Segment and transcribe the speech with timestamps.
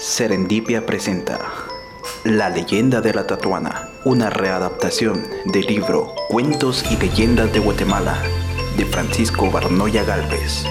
[0.00, 1.38] Serendipia presenta
[2.24, 8.16] La leyenda de la Tatuana, una readaptación del libro Cuentos y leyendas de Guatemala
[8.78, 10.64] de Francisco Barnoya Galvez.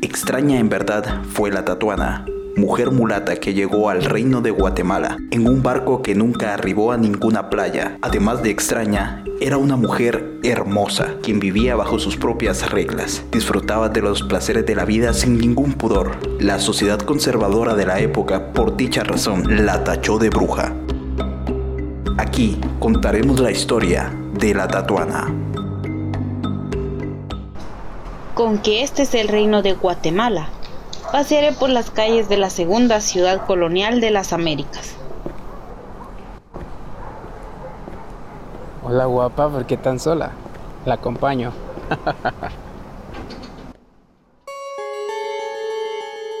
[0.00, 2.24] Extraña en verdad fue la Tatuana,
[2.56, 6.96] mujer mulata que llegó al reino de Guatemala en un barco que nunca arribó a
[6.96, 7.98] ninguna playa.
[8.00, 13.24] Además de extraña, era una mujer hermosa, quien vivía bajo sus propias reglas.
[13.32, 16.16] Disfrutaba de los placeres de la vida sin ningún pudor.
[16.38, 20.74] La sociedad conservadora de la época, por dicha razón, la tachó de bruja.
[22.18, 25.34] Aquí contaremos la historia de la Tatuana.
[28.34, 30.50] Con que este es el reino de Guatemala,
[31.12, 34.99] pasearé por las calles de la segunda ciudad colonial de las Américas.
[38.82, 40.30] Hola guapa, ¿por qué tan sola?
[40.86, 41.52] La acompaño.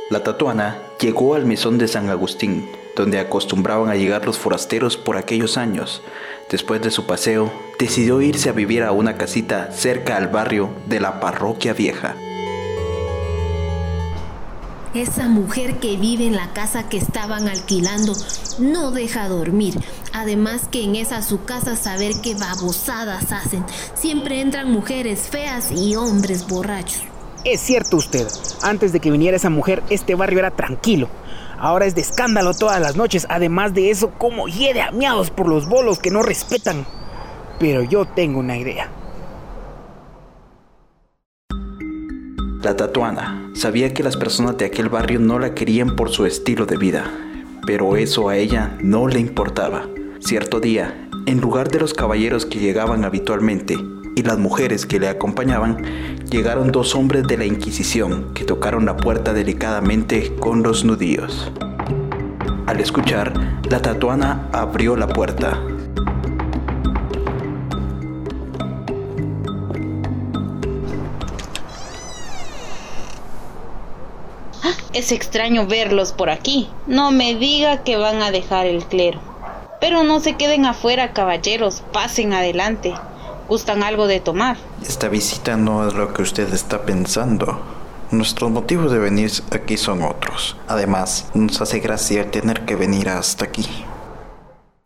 [0.08, 5.18] La tatuana llegó al mesón de San Agustín, donde acostumbraban a llegar los forasteros por
[5.18, 6.02] aquellos años.
[6.50, 10.98] Después de su paseo, decidió irse a vivir a una casita cerca al barrio de
[10.98, 12.16] la parroquia vieja.
[14.94, 18.12] Esa mujer que vive en la casa que estaban alquilando
[18.58, 19.74] no deja dormir.
[20.12, 23.64] Además que en esa su casa saber qué babosadas hacen.
[23.94, 27.02] Siempre entran mujeres feas y hombres borrachos.
[27.44, 28.26] Es cierto usted.
[28.62, 31.08] Antes de que viniera esa mujer, este barrio era tranquilo.
[31.56, 33.28] Ahora es de escándalo todas las noches.
[33.30, 36.84] Además de eso, como hiede a miados por los bolos que no respetan.
[37.60, 38.90] Pero yo tengo una idea.
[42.62, 46.66] La tatuana sabía que las personas de aquel barrio no la querían por su estilo
[46.66, 47.10] de vida,
[47.64, 49.86] pero eso a ella no le importaba.
[50.18, 53.78] Cierto día, en lugar de los caballeros que llegaban habitualmente
[54.14, 55.82] y las mujeres que le acompañaban,
[56.30, 61.50] llegaron dos hombres de la Inquisición que tocaron la puerta delicadamente con los nudillos.
[62.66, 63.32] Al escuchar,
[63.70, 65.58] la tatuana abrió la puerta,
[74.92, 76.68] Es extraño verlos por aquí.
[76.86, 79.20] No me diga que van a dejar el clero.
[79.80, 81.82] Pero no se queden afuera, caballeros.
[81.92, 82.94] Pasen adelante.
[83.48, 84.56] ¿Gustan algo de tomar?
[84.86, 87.60] Esta visita no es lo que usted está pensando.
[88.10, 90.56] Nuestros motivos de venir aquí son otros.
[90.68, 93.66] Además, nos hace gracia tener que venir hasta aquí.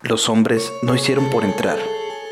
[0.01, 1.77] Los hombres no hicieron por entrar.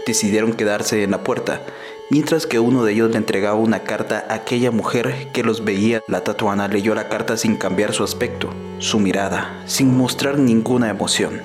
[0.06, 1.62] Decidieron quedarse en la puerta
[2.09, 6.02] mientras que uno de ellos le entregaba una carta a aquella mujer que los veía.
[6.08, 8.50] La tatuana leyó la carta sin cambiar su aspecto,
[8.80, 11.41] su mirada, sin mostrar ninguna emoción.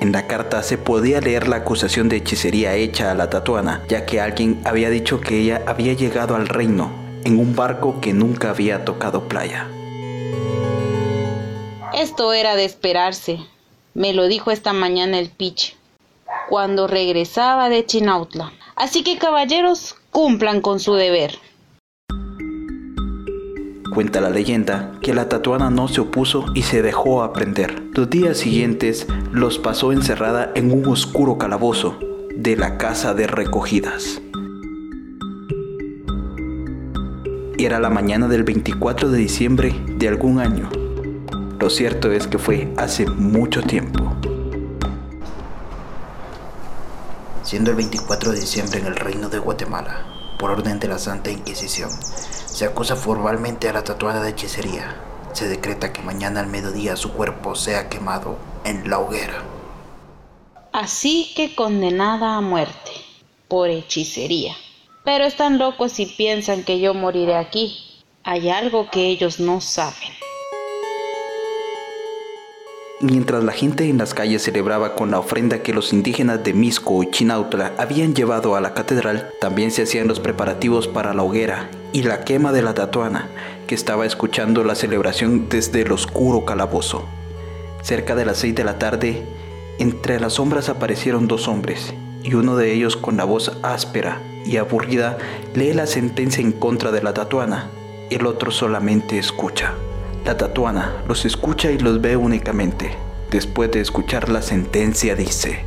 [0.00, 4.04] En la carta se podía leer la acusación de hechicería hecha a la tatuana, ya
[4.04, 6.90] que alguien había dicho que ella había llegado al reino
[7.24, 9.68] en un barco que nunca había tocado playa.
[11.94, 13.38] Esto era de esperarse,
[13.94, 15.76] me lo dijo esta mañana el Pitch,
[16.48, 18.52] cuando regresaba de Chinautla.
[18.82, 21.38] Así que caballeros, cumplan con su deber.
[23.94, 27.80] Cuenta la leyenda que la tatuana no se opuso y se dejó aprender.
[27.94, 31.96] Los días siguientes los pasó encerrada en un oscuro calabozo
[32.34, 34.20] de la casa de recogidas.
[37.58, 40.68] Era la mañana del 24 de diciembre de algún año.
[41.60, 44.11] Lo cierto es que fue hace mucho tiempo.
[47.42, 51.30] Siendo el 24 de diciembre en el Reino de Guatemala, por orden de la Santa
[51.30, 51.90] Inquisición.
[51.90, 54.96] Se acusa formalmente a la tatuada de hechicería.
[55.32, 59.42] Se decreta que mañana al mediodía su cuerpo sea quemado en la hoguera.
[60.72, 62.92] Así que condenada a muerte
[63.48, 64.56] por hechicería.
[65.04, 68.02] Pero están locos si piensan que yo moriré aquí.
[68.24, 70.21] Hay algo que ellos no saben.
[73.02, 77.02] Mientras la gente en las calles celebraba con la ofrenda que los indígenas de Misco
[77.02, 81.68] y Chinautla habían llevado a la catedral, también se hacían los preparativos para la hoguera
[81.92, 83.28] y la quema de la tatuana,
[83.66, 87.04] que estaba escuchando la celebración desde el oscuro calabozo.
[87.82, 89.24] Cerca de las seis de la tarde,
[89.80, 94.58] entre las sombras aparecieron dos hombres, y uno de ellos con la voz áspera y
[94.58, 95.18] aburrida
[95.56, 97.68] lee la sentencia en contra de la tatuana,
[98.10, 99.74] el otro solamente escucha.
[100.24, 102.92] La tatuana los escucha y los ve únicamente.
[103.32, 105.64] Después de escuchar la sentencia dice,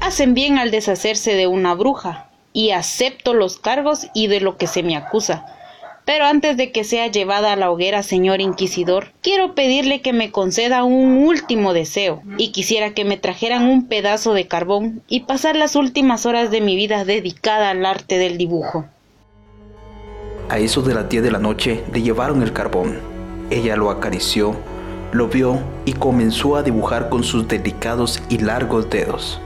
[0.00, 4.66] Hacen bien al deshacerse de una bruja, y acepto los cargos y de lo que
[4.66, 5.46] se me acusa.
[6.04, 10.30] Pero antes de que sea llevada a la hoguera, señor inquisidor, quiero pedirle que me
[10.30, 15.56] conceda un último deseo, y quisiera que me trajeran un pedazo de carbón y pasar
[15.56, 18.84] las últimas horas de mi vida dedicada al arte del dibujo.
[20.52, 22.98] A eso de las 10 de la noche le llevaron el carbón.
[23.48, 24.54] Ella lo acarició,
[25.10, 29.40] lo vio y comenzó a dibujar con sus delicados y largos dedos.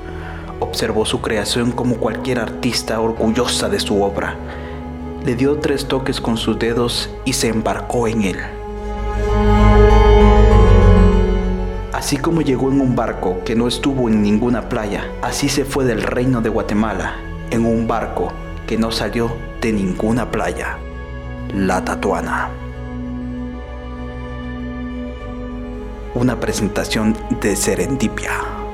[0.59, 4.35] Observó su creación como cualquier artista orgullosa de su obra.
[5.25, 8.39] Le dio tres toques con sus dedos y se embarcó en él.
[11.93, 15.85] Así como llegó en un barco que no estuvo en ninguna playa, así se fue
[15.85, 17.15] del reino de Guatemala
[17.53, 18.33] en un barco
[18.67, 19.31] que no salió
[19.61, 20.79] de ninguna playa.
[21.55, 22.51] La Tatuana.
[26.15, 28.66] Una presentación de Serendipia.